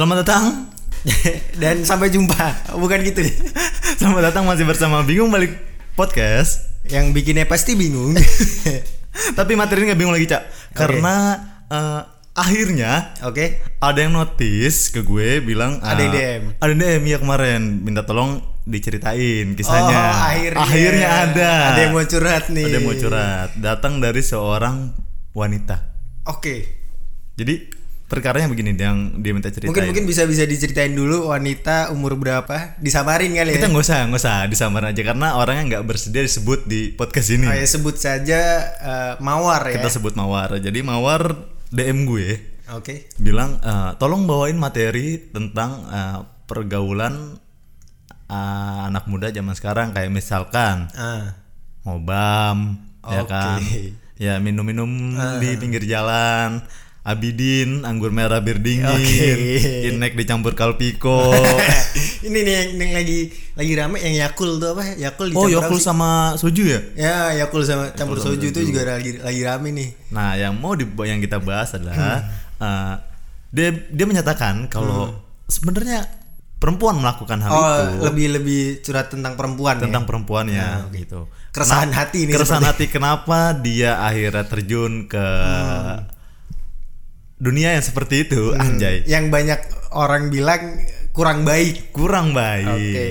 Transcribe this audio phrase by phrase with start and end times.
[0.00, 0.72] Selamat datang
[1.60, 2.72] Dan sampai jumpa.
[2.72, 3.20] Bukan gitu.
[4.00, 5.60] Selamat datang masih bersama Bingung Balik
[5.92, 8.16] Podcast Yang bikinnya pasti bingung.
[9.36, 11.36] Tapi materinya nggak bingung lagi Cak Karena
[11.68, 12.00] eh,
[12.32, 13.60] akhirnya Oke.
[13.76, 16.42] ada yang notice ke gue bilang Ada yang eh, DM.
[16.56, 20.64] Ada yang DM ya kemarin Minta tolong diceritain kisahnya Oh, akhirnya.
[20.64, 22.64] Akhirnya ada Ada yang mau curhat nih.
[22.72, 24.96] Ada yang mau curhat Datang dari seorang
[25.36, 25.76] wanita
[26.24, 26.88] Oke.
[27.36, 27.79] Jadi
[28.10, 32.74] perkaranya begini yang dia minta ceritain Mungkin mungkin bisa bisa diceritain dulu wanita umur berapa?
[32.82, 33.62] Disamarin kali ya.
[33.62, 37.46] Kita nggak usah nggak usah disamar aja karena orangnya nggak bersedia disebut di podcast ini.
[37.46, 38.40] Oh ya sebut saja
[38.74, 39.78] eh, Mawar ya.
[39.78, 40.58] Kita sebut Mawar.
[40.58, 41.38] Jadi Mawar
[41.70, 42.28] DM gue
[42.74, 43.06] Oke.
[43.16, 47.38] bilang eh, tolong bawain materi tentang eh, pergaulan
[48.26, 51.38] eh, anak muda zaman sekarang kayak misalkan Ah.
[51.86, 52.74] ngobam
[53.06, 53.30] ya Oke.
[53.30, 53.60] kan.
[54.20, 56.60] Ya minum-minum di pinggir jalan.
[57.00, 59.88] Abidin, anggur merah bir dingin, Oke.
[59.88, 61.32] Inek dicampur kalpiko.
[62.28, 63.20] ini nih yang, yang lagi
[63.56, 65.00] lagi rame yang Yakul tuh apa?
[65.00, 65.80] Yakul oh, sih?
[65.80, 66.80] sama soju ya?
[66.92, 69.88] Ya, Yakul sama campur soju itu juga lagi lagi rame nih.
[70.12, 72.20] Nah, yang mau di, yang kita bahas adalah
[72.60, 72.94] eh,
[73.48, 75.16] dia dia menyatakan kalau
[75.48, 76.04] sebenarnya
[76.60, 80.08] perempuan melakukan hal Oh, itu lebih lebih curhat tentang perempuan tentang ya.
[80.08, 81.32] perempuannya gitu.
[81.50, 85.26] Keresahan hati nih Keresahan hati kenapa dia akhirnya terjun ke
[87.40, 89.02] dunia yang seperti itu, anjay.
[89.04, 89.60] Yang banyak
[89.90, 90.76] orang bilang
[91.10, 91.90] kurang baik.
[91.90, 92.68] Kurang baik.
[92.70, 93.08] Oke.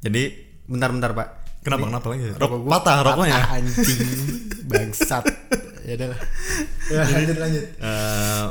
[0.00, 0.22] Jadi
[0.66, 1.28] Bentar-bentar, Pak.
[1.62, 2.22] kenapa kenapa lagi?
[2.32, 3.38] Rokok Rok, gua patah rokoknya.
[3.38, 4.00] patah, anjing
[4.64, 5.24] bangsat.
[5.86, 6.08] ya udah.
[6.86, 7.64] Ya, lanjut lanjut.
[7.76, 8.46] Eh,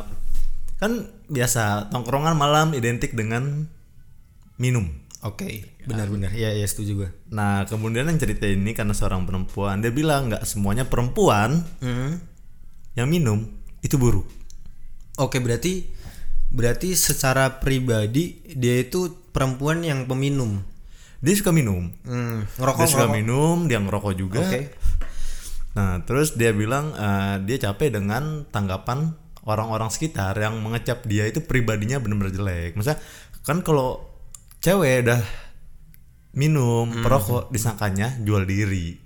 [0.75, 0.91] kan
[1.25, 3.67] biasa tongkrongan malam identik dengan
[4.55, 4.87] minum.
[5.23, 6.31] Oke, benar-benar.
[6.31, 7.09] Iya, iya setuju gua.
[7.31, 12.19] Nah kemudian yang cerita ini karena seorang perempuan dia bilang nggak semuanya perempuan Hmm.
[12.93, 13.43] yang minum
[13.79, 14.23] itu buruk.
[15.17, 15.87] Oke, berarti
[16.47, 20.61] berarti secara pribadi dia itu perempuan yang peminum.
[21.19, 23.17] Dia suka minum, Hmm, ngerokok dia suka ngerokok.
[23.17, 24.41] minum, dia ngerokok juga.
[24.41, 24.61] Oke.
[25.73, 29.11] Nah terus dia bilang eh, dia capek dengan tanggapan
[29.43, 32.75] orang-orang sekitar yang mengecap dia itu pribadinya benar-benar jelek.
[32.75, 32.99] Maksudnya
[33.41, 34.05] kan kalau
[34.59, 35.21] cewek udah
[36.33, 37.01] minum, Hmm.
[37.01, 38.99] perokok disangkanya jual diri.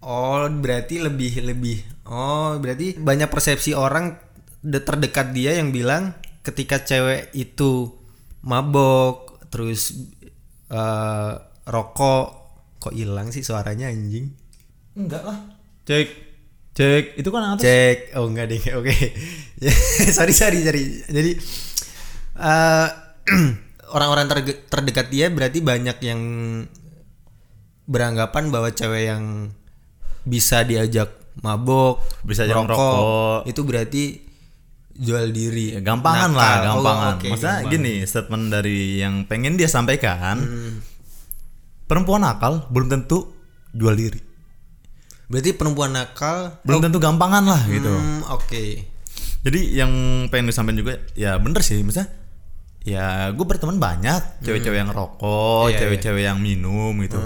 [0.00, 1.82] Oh, berarti lebih lebih.
[2.04, 4.18] Oh, berarti banyak persepsi orang
[4.62, 7.92] terdekat dia yang bilang ketika cewek itu
[8.40, 9.94] mabok terus
[10.68, 11.32] eh,
[11.64, 12.26] rokok
[12.78, 14.30] kok hilang sih suaranya anjing.
[14.94, 15.38] Enggak lah.
[15.84, 16.08] Cek,
[16.72, 17.04] cek.
[17.16, 17.62] Itu kan atas.
[17.64, 18.14] Cek.
[18.14, 18.62] Oh, enggak deh.
[18.78, 18.94] Oke.
[20.16, 20.84] sorry, sorry, sorry.
[21.06, 21.32] Jadi
[22.38, 22.88] eh,
[23.96, 26.20] orang-orang terge- terdekat dia berarti banyak yang
[27.88, 29.24] beranggapan bahwa cewek yang
[30.28, 31.08] bisa diajak
[31.40, 33.38] mabok, Bisa merokok, ngerokok.
[33.48, 34.04] itu berarti
[34.98, 35.72] jual diri.
[35.72, 36.36] Ya, gampangan Nakal.
[36.36, 37.12] lah, Oh, gampangan.
[37.14, 37.72] oke, Maksudnya gampang.
[37.72, 40.74] gini, statement dari yang pengen dia sampaikan, Hmm.
[41.84, 43.30] perempuan nakal belum tentu
[43.70, 44.18] jual diri,
[45.26, 46.58] Berarti perempuan nakal.
[46.62, 47.88] belum tentu gampangan lah gitu.
[47.88, 48.64] Hmm, oke.
[49.38, 49.92] Jadi yang
[50.26, 52.10] pengen disampaikan juga, ya bener sih, misalnya,
[52.80, 55.68] ya gue berteman banyak cewek-cewek yang rokok, Hmm.
[55.68, 55.80] Iya, Hmm.
[55.80, 57.22] cewek-cewek yang minum gitu.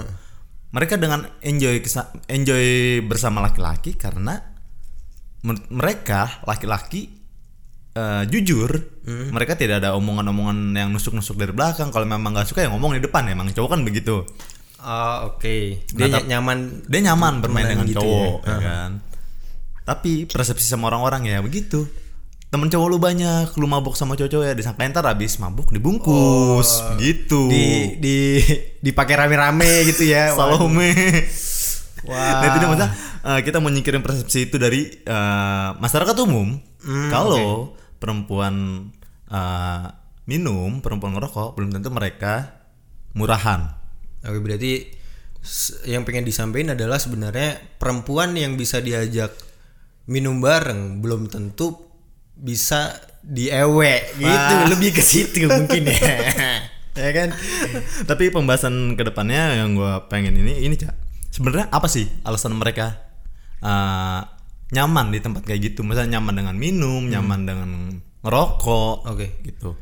[0.69, 1.81] Mereka dengan enjoy
[2.27, 2.65] enjoy
[3.03, 4.41] bersama laki-laki karena
[5.69, 7.22] mereka laki-laki
[7.93, 8.71] eh, jujur,
[9.03, 9.29] Hmm.
[9.29, 11.89] mereka tidak ada omongan-omongan yang nusuk-nusuk dari belakang.
[11.89, 13.27] Kalau memang nggak suka ya ngomong di depan.
[13.27, 14.23] Emang cowok kan begitu.
[14.79, 15.55] Oh, oke.
[15.87, 18.49] Dia Nah, ny- nyaman Dia nyaman bermain dengan gitu cowok, ya.
[18.49, 18.91] ya kan.
[19.83, 21.87] Tapi persepsi sama orang-orang ya begitu.
[22.47, 27.45] Temen cowok lu banyak, lu mabuk sama cowok-cowok ya disangka ntar habis mabuk dibungkus, gitu.
[27.45, 27.49] Oh.
[27.49, 27.65] di
[27.97, 28.17] di
[28.79, 30.31] dipakai rame-rame gitu ya.
[30.31, 30.93] Salome.
[32.03, 32.39] Wah.
[32.39, 32.91] Nah itu dia maksudnya
[33.25, 36.59] eh, kita mau nyingkirin persepsi itu dari eh, masyarakat umum.
[36.79, 37.71] Hmm, Kalau
[38.03, 38.91] perempuan
[39.31, 39.87] eh,
[40.27, 42.59] minum, perempuan ngerokok, belum tentu mereka
[43.15, 43.79] murahan.
[44.27, 44.91] Oke, berarti
[45.87, 49.31] yang pengen disampaikan adalah sebenarnya perempuan yang bisa diajak
[50.07, 51.79] minum bareng belum tentu
[52.35, 55.99] bisa diewe gitu, lebih ke situ mungkin ya.
[57.07, 57.29] ya kan?
[58.03, 60.95] Tapi pembahasan ke depannya yang gue pengen ini ini cak.
[61.31, 62.99] Sebenarnya apa sih alasan mereka
[63.63, 64.21] eh,
[64.73, 65.85] nyaman di tempat kayak gitu?
[65.85, 67.69] Misalnya nyaman dengan minum, nyaman dengan
[68.19, 69.27] ngerokok, Oke.
[69.45, 69.77] gitu.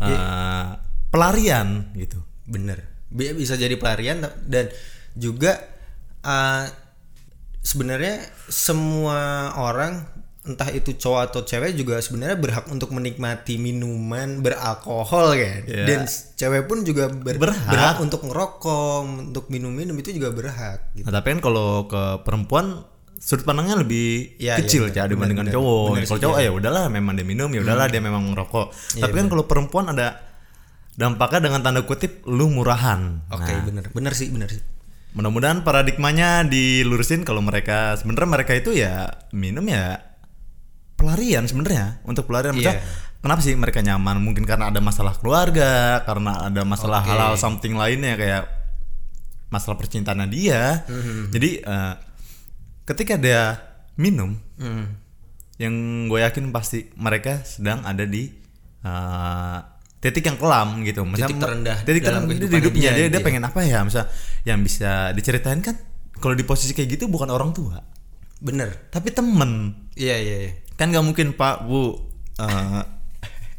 [0.00, 0.68] Eh,
[1.08, 2.18] pelarian gitu.
[2.44, 2.82] Bener.
[3.06, 4.66] Bi- Bisa jadi pelarian dan
[5.12, 5.58] juga
[6.22, 6.64] uh,
[7.60, 10.06] sebenarnya semua orang
[10.40, 15.60] entah itu cowok atau cewek juga sebenarnya berhak untuk menikmati minuman beralkohol kan.
[15.68, 15.84] Iya.
[15.84, 18.00] Dan s- cewek pun juga ber- Berhak.
[18.00, 21.04] untuk ngerokok, untuk minum-minum itu juga berhak gitu.
[21.04, 22.80] Nah, tapi kan kalau ke perempuan
[23.20, 25.84] sudut pandangnya lebih Iya, kecil iya, ya dibandingkan benar, cowok.
[25.92, 28.66] benar kalau cowok ya udahlah memang dia minum ya udahlah dia memang ngerokok.
[28.96, 30.24] Iya, Tapi kan kalau perempuan ada
[30.92, 33.20] dampaknya dengan tanda kutip lu murahan.
[33.28, 33.84] Oke, Nah, bener.
[33.90, 34.62] Bener sih, bener sih.
[35.10, 39.98] mudah-mudahan paradigmanya dilurusin kalau mereka sebenarnya mereka itu ya minum ya
[40.94, 43.18] pelarian sebenarnya untuk pelarian Maksudnya, Iya.
[43.18, 47.10] kenapa sih mereka nyaman mungkin karena ada masalah keluarga karena ada masalah Oke.
[47.10, 48.46] halal something lainnya kayak
[49.48, 51.34] masalah percintaannya dia Mhm.
[51.34, 51.94] jadi eh,
[52.90, 53.56] ketika dia
[53.94, 54.98] minum Hmm.
[55.56, 55.72] yang
[56.06, 58.28] gue yakin pasti mereka sedang ada di
[58.80, 59.58] eh,
[59.98, 63.12] titik yang kelam gitu Maksudnya, Titik terendah titik dalam terendah di hidupnya dia dia, gitu
[63.12, 63.24] dia ya.
[63.24, 64.04] pengen apa ya misal
[64.42, 65.76] yang bisa diceritain kan
[66.16, 67.80] kalau di posisi kayak gitu bukan orang tua
[68.38, 68.88] Bener.
[68.88, 70.52] tapi temen Iya, iya, iya.
[70.74, 72.00] kan nggak mungkin pak bu
[72.36, 72.82] eh,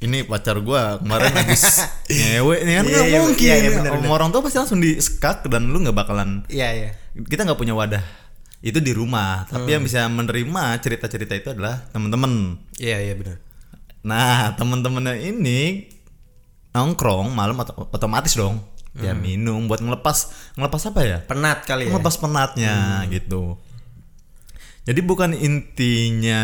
[0.01, 1.61] ini pacar gua kemarin habis
[2.09, 4.81] ngewe nih kan Iya, nggak iya, mungkin iya, iya, bener, Sama orang tua pasti langsung
[4.81, 6.89] di skak dan lu nggak bakalan Iya, iya.
[7.13, 8.01] kita nggak punya wadah
[8.61, 9.73] itu di rumah tapi Hmm.
[9.73, 13.37] yang bisa menerima cerita-cerita itu adalah temen-temen Iya, iya, bener.
[14.01, 15.89] nah temen-temennya ini
[16.71, 17.57] nongkrong malam
[17.89, 18.61] otomatis dong
[18.93, 19.19] ya Hmm.
[19.19, 20.17] minum buat ngelepas
[20.55, 21.89] ngelepas apa ya Penat kali ya.
[21.89, 22.75] ngelepas penatnya
[23.07, 23.57] gitu
[24.81, 26.41] jadi bukan intinya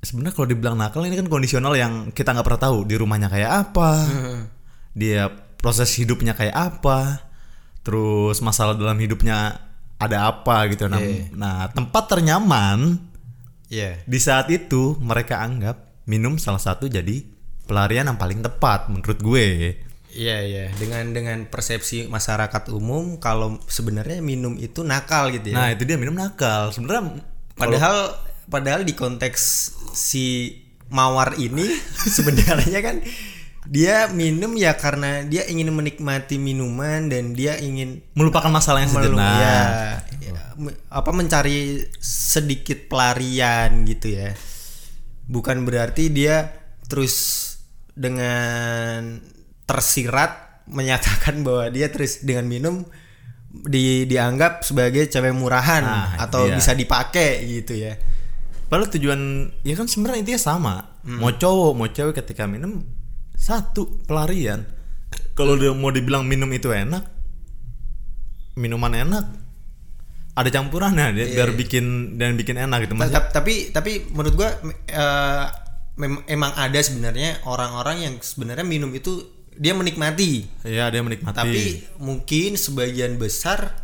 [0.00, 3.50] sebenarnya kalau dibilang nakal ini kan kondisional yang kita nggak pernah tahu di rumahnya kayak
[3.64, 4.42] apa Hmm.
[4.92, 7.24] dia proses hidupnya kayak apa
[7.80, 9.56] terus masalah dalam hidupnya
[10.04, 11.32] ada apa gitu nah, Iya.
[11.34, 13.00] nah tempat ternyaman
[13.68, 14.04] Iya.
[14.04, 17.24] di saat itu mereka anggap minum salah satu jadi
[17.64, 19.46] pelarian yang paling tepat menurut gue
[20.14, 25.54] Iya iya dengan dengan persepsi masyarakat umum kalau sebenarnya minum itu nakal gitu ya.
[25.58, 27.18] nah itu dia minum nakal sebenarnya
[27.58, 28.14] padahal
[28.46, 30.54] padahal di konteks si
[30.86, 31.66] mawar ini
[32.14, 33.02] sebenarnya kan
[33.64, 39.40] dia minum ya karena dia ingin menikmati minuman dan dia ingin melupakan masalah yang sejenak
[39.40, 39.60] ya,
[40.20, 44.36] ya, me- apa mencari sedikit pelarian gitu ya.
[45.24, 46.52] Bukan berarti dia
[46.84, 47.40] terus
[47.96, 49.22] dengan
[49.64, 52.84] tersirat menyatakan bahwa dia terus dengan minum
[53.48, 56.58] di dianggap sebagai cewek murahan Nah, atau iya.
[56.60, 57.96] bisa dipakai gitu ya.
[58.68, 59.20] Padahal tujuan
[59.64, 60.74] ya kan sebenarnya intinya sama.
[61.04, 62.84] Mau cowok mau cewek ketika minum
[63.44, 64.64] satu pelarian.
[65.36, 67.04] Kalau dia mau dibilang minum itu enak,
[68.56, 69.24] minuman enak,
[70.32, 72.94] ada campurannya dia biar bikin dan bikin enak gitu.
[72.96, 75.44] Maksudnya, ta- tapi tapi menurut gua me- eh,
[76.00, 81.36] mem- emang ada sebenarnya orang-orang yang sebenarnya minum itu dia menikmati ya dia menikmati.
[81.36, 81.62] Tapi
[82.00, 83.74] mungkin sebagian besar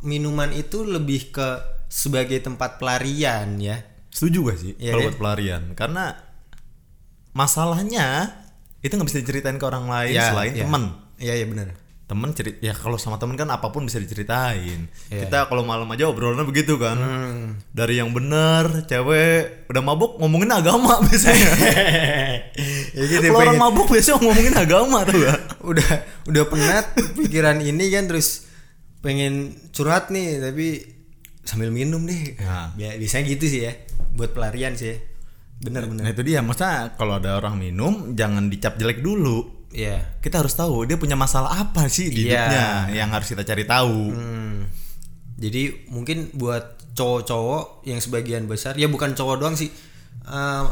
[0.00, 1.48] minuman itu lebih ke
[1.88, 3.84] sebagai tempat pelarian ya.
[4.10, 5.06] setuju gak sih Iya kalau kan?
[5.06, 5.62] buat pelarian?
[5.78, 6.04] Karena
[7.30, 8.34] masalahnya
[8.80, 10.64] itu nggak bisa diceritain ke orang lain Ya, selain ya.
[10.64, 10.82] teman.
[11.16, 11.68] Iya iya benar.
[12.06, 15.20] temen cerit ya kalau sama temen kan apa pun bisa diceritain Iya.
[15.22, 17.62] kita kalau malam aja obrolannya begitu kan Hmm.
[17.70, 21.50] dari yang bener cewek udah mabuk ngomongin agama biasanya
[22.90, 25.38] ya gitu kalau orang mabuk biasanya ngomongin agama tuh gak
[25.70, 25.90] udah
[26.26, 28.50] udah penat pikiran ini kan terus
[28.98, 30.82] pengen curhat nih tapi
[31.40, 32.34] sambil minum deh.
[32.36, 32.74] Ya.
[32.76, 33.72] Ya, biasanya gitu sih ya.
[34.12, 34.96] Buat pelarian sih ya.
[35.60, 36.12] Bener nah bener.
[36.12, 40.18] itu dia maksudnya kalau ada orang minum jangan dicap jelek dulu Iya.
[40.18, 42.42] kita harus tahu dia punya masalah apa sih di Iya.
[42.42, 42.66] hidupnya
[42.96, 44.56] yang harus kita cari tahu Hmm.
[45.36, 49.72] Jadi mungkin buat cowok-cowok yang sebagian besar ya bukan cowok doang sih.
[50.22, 50.64] Eh,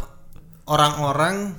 [0.67, 1.57] orang-orang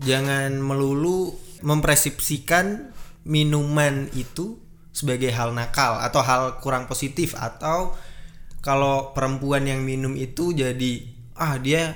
[0.00, 1.30] jangan melulu
[1.62, 2.90] mempresipsikan
[3.22, 4.58] minuman itu
[4.90, 7.94] sebagai hal nakal atau hal kurang positif atau
[8.60, 10.92] kalau perempuan yang minum itu jadi
[11.36, 11.94] ah dia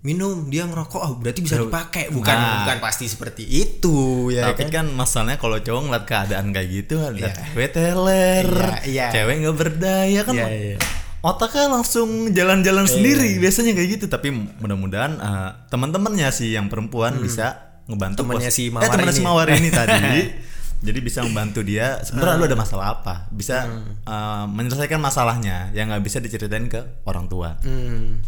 [0.00, 2.62] minum dia ngerokok oh berarti bisa dipakai bukan Nah.
[2.62, 7.02] bukan pasti seperti itu ya tapi kan kan masalahnya kalau cowok ngeliat keadaan kayak gitu
[7.10, 7.42] lihat Iya.
[7.48, 9.06] cewek teler Iya, iya.
[9.10, 10.76] cewek nggak berdaya kan Iya, iya.
[11.20, 17.58] otaknya langsung jalan-jalan sendiri biasanya kayak gitu tapi mudah-mudahan eh, teman-temannya sih yang perempuan bisa
[17.84, 18.30] ngebantu Hmm.
[18.30, 19.26] Temennya pos- si eh, Mawar temennya si ini.
[19.26, 20.14] Mawar ini tadi
[20.86, 23.98] jadi bisa membantu dia sebenarnya lu ada masalah apa bisa Hmm.
[24.00, 28.22] eh, menyelesaikan masalahnya yang nggak bisa diceritain ke orang tua Hmm.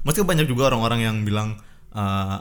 [0.00, 2.36] Meski banyak juga orang-orang yang bilang eh,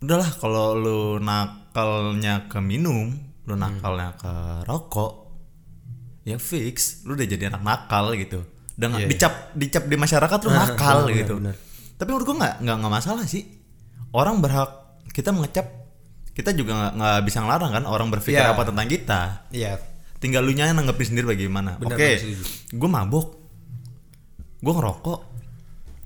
[0.00, 3.10] udahlah kalau lu nakalnya ke minum,
[3.42, 3.62] lu Hmm.
[3.62, 4.32] nakalnya ke
[4.64, 5.12] rokok,
[6.22, 8.44] ya fix, lu udah jadi anak nakal gitu.
[8.72, 11.34] Dan Iya, dicap dicap di masyarakat lu nakal benar, gitu.
[11.36, 11.54] benar.
[11.96, 13.44] Tapi menurut gua nggak nggak nggak masalah sih.
[14.10, 14.70] Orang berhak
[15.10, 15.66] kita mengecap
[16.30, 18.52] kita juga nggak bisa ngelarang kan orang berpikir Iya.
[18.52, 19.20] apa tentang kita.
[19.50, 19.76] Iya.
[20.16, 21.76] Tinggal lu nya nanggepin sendiri bagaimana.
[21.78, 22.44] Oke, setuju.
[22.70, 23.40] gue mabuk,
[24.58, 25.18] gue ngerokok,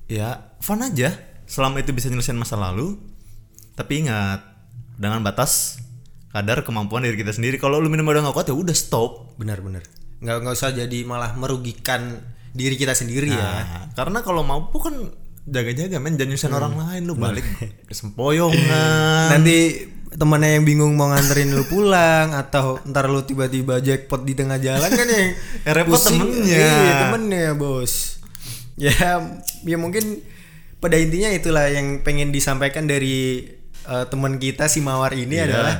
[0.07, 1.13] ya fun aja.
[1.45, 2.97] Selama itu bisa nyelesain masa lalu,
[3.73, 4.41] tapi ingat
[4.95, 5.77] dengan batas
[6.29, 7.55] kadar kemampuan diri kita sendiri.
[7.55, 9.35] Kalau lu minum udah nggak kuat ya udah stop.
[9.35, 9.83] benar benar
[10.15, 12.17] nggak nggak usah jadi malah merugikan
[12.49, 13.35] diri kita sendiri ya.
[13.37, 14.95] Nah, karena kalau mampu kan
[15.45, 16.57] jaga-jaga men jangan nyusahin Hmm.
[16.57, 17.45] orang lain lu balik
[18.25, 19.27] sempoyongan.
[19.29, 19.57] Nanti
[20.09, 24.87] temennya yang bingung mau nganterin lu pulang atau ntar lu tiba-tiba jackpot di tengah jalan
[24.87, 25.29] kan Yang
[25.77, 26.17] repot pusing.
[26.17, 26.57] temennya.
[26.57, 28.14] Iya, temennya, Bos.
[28.75, 29.23] Ya,
[29.63, 30.19] ya mungkin
[30.83, 33.47] pada intinya itulah yang pengen disampaikan dari
[33.87, 35.47] eh, teman kita si Mawar ini Iya.
[35.47, 35.75] adalah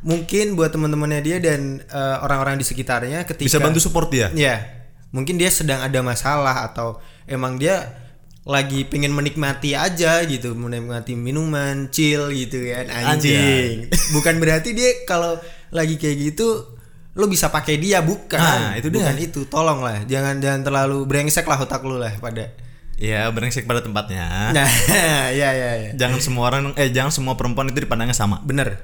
[0.00, 4.32] mungkin buat teman-temannya dia dan eh, orang-orang di sekitarnya ketika Bisa bantu support dia.
[4.32, 4.64] Ya,
[5.12, 6.96] mungkin dia sedang ada masalah atau
[7.28, 8.06] emang dia
[8.46, 13.90] lagi pengen menikmati aja gitu, menikmati minuman, chill gitu kan, anjing.
[14.14, 15.34] Bukan berarti dia kalau
[15.74, 16.75] lagi kayak gitu
[17.16, 18.36] lo bisa pakai dia bukan.
[18.38, 19.08] Nah, itu dia.
[19.08, 20.04] Bukan itu, tolong lah.
[20.04, 22.52] Jangan jangan terlalu brengsek lah otak lu lah pada.
[22.96, 24.52] Ya brengsek pada tempatnya.
[24.52, 24.68] Nah,
[25.40, 25.90] ya ya ya.
[25.96, 28.44] Jangan semua orang eh jangan semua perempuan itu dipandangnya sama.
[28.44, 28.76] Bener.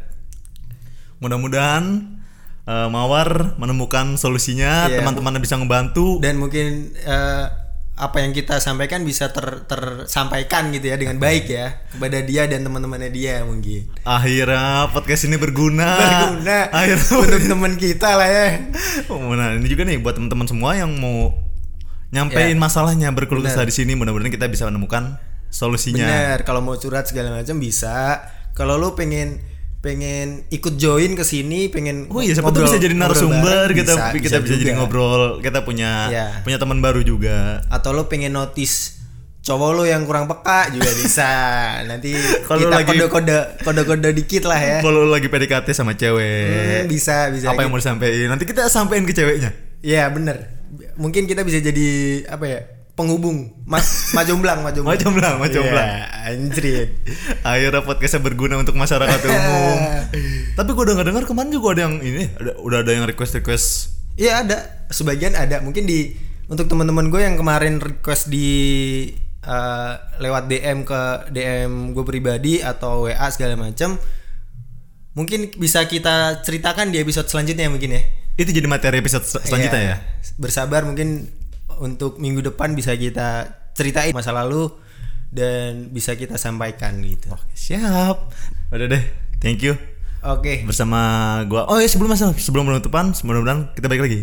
[1.20, 1.84] Mudah-mudahan
[2.66, 5.04] eh, Mawar menemukan solusinya, Iya.
[5.04, 6.18] teman-teman bisa ngebantu.
[6.24, 7.46] Dan mungkin eh,
[8.02, 12.66] apa yang kita sampaikan bisa ter tersampaikan gitu ya dengan baik ya kepada dia dan
[12.66, 13.86] teman-temannya dia mungkin.
[14.02, 15.86] Akhirnya podcast ini berguna.
[15.86, 18.48] berguna Akhirnya untuk teman kita lah ya.
[19.06, 21.30] Nah, ini juga nih buat teman-teman semua yang mau
[22.10, 25.22] nyampein masalahnya berkeluh kesah di sini mudah-mudahan kita bisa menemukan
[25.54, 26.02] solusinya.
[26.02, 28.18] Bener, kalau mau curhat segala macam bisa.
[28.52, 29.38] Kalau lu pengen
[29.82, 34.38] pengen ikut join ke sini, pengen Oh iya, siapa tuh bisa jadi narasumber, kita kita
[34.38, 34.72] bisa, jadi juga.
[34.78, 36.26] ngobrol, kita punya Iya.
[36.40, 37.66] punya teman baru juga.
[37.66, 39.02] Atau lu pengen notice
[39.42, 41.30] cowok lu yang kurang peka juga bisa.
[41.90, 42.14] Nanti
[42.46, 44.78] Kalau kita lagi- kode-kode kode-kode dikit lah ya.
[44.78, 47.50] Kalau lagi PDKT sama cewek, Hmm, bisa bisa.
[47.50, 48.30] apa yang mau disampaikan?
[48.30, 49.50] Nanti kita sampein ke ceweknya.
[49.82, 50.62] Iya bener.
[50.94, 51.88] Mungkin kita bisa jadi
[52.24, 52.60] apa ya?
[52.92, 54.92] Penghubung, mas, majomblang, majomblang.
[54.92, 55.88] Majomblang, majomblang.
[55.88, 56.90] Iya, anjrit.
[57.40, 59.78] Akhirnya podcastnya berguna untuk masyarakat umum.
[60.52, 63.66] Tapi gue dengar dengar kemarin juga ada yang ini, ada, udah ada yang request request.
[64.14, 64.56] Iya ada,
[64.88, 65.58] sebagian ada.
[65.58, 66.12] Mungkin di
[66.46, 68.48] untuk teman-teman gue yang kemarin request di
[69.40, 71.00] eh, lewat DM ke
[71.32, 73.96] DM gue pribadi atau WA segala macam,
[75.12, 78.02] mungkin bisa kita ceritakan di episode selanjutnya mungkin ya.
[78.34, 79.90] Itu jadi materi episode sel- selanjutnya Iya.
[79.90, 80.36] ya.
[80.36, 81.28] Bersabar mungkin
[81.82, 84.70] untuk minggu depan bisa kita ceritain masa lalu
[85.34, 87.34] dan bisa kita sampaikan gitu.
[87.58, 88.16] Siap.
[88.70, 89.04] Udah deh.
[89.42, 89.74] Thank you.
[90.22, 90.62] Oke.
[90.62, 91.66] Bersama gua.
[91.66, 94.20] Oh ya sebelum masa sebelum penutupan, mudah-mudahan kita balik lagi.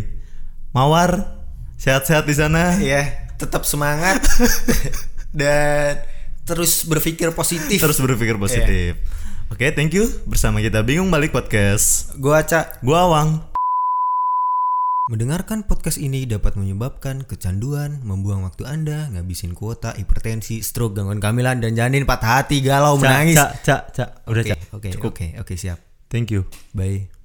[0.71, 1.43] Mawar,
[1.75, 2.79] sehat-sehat di sana.
[2.79, 4.23] Ya, tetap semangat
[5.39, 5.99] dan
[6.47, 7.83] terus berpikir positif.
[7.83, 8.95] Terus berpikir positif.
[9.49, 10.07] Oke, thank you.
[10.29, 12.15] Bersama kita Bingung Balik Podcast.
[12.15, 12.79] Gua Cak.
[12.85, 13.48] Gua Awang.
[15.09, 21.65] Mendengarkan podcast ini dapat menyebabkan kecanduan, membuang waktu Anda, ngabisin kuota, hipertensi, stroke, gangguan kehamilan,
[21.65, 23.33] dan janin patah hati, galau, menangis.
[23.33, 24.09] Cak, cak, cak.
[24.29, 24.59] Udah, Oke, cak.
[24.69, 25.81] oke, oke, oke, siap.
[26.13, 26.45] Thank you.
[26.77, 27.18] Bye.